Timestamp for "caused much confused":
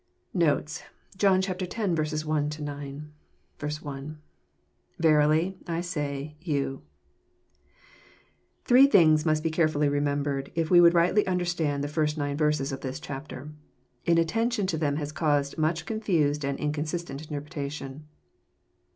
15.11-16.43